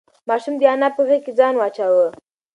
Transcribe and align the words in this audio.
ماشوم 0.27 0.55
د 0.59 0.63
انا 0.73 0.87
په 0.95 1.01
غېږ 1.07 1.21
کې 1.25 1.33
ځان 1.39 1.53
واچاوه. 1.57 2.07